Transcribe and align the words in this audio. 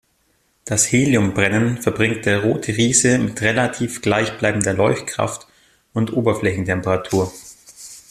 Das 0.65 0.91
Heliumbrennen 0.91 1.79
verbringt 1.79 2.25
der 2.25 2.41
Rote 2.41 2.75
Riese 2.75 3.19
mit 3.19 3.39
relativ 3.43 4.01
gleichbleibender 4.01 4.73
Leuchtkraft 4.73 5.47
und 5.93 6.11
Oberflächentemperatur. 6.11 7.31